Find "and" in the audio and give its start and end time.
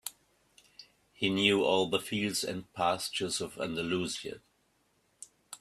2.43-2.73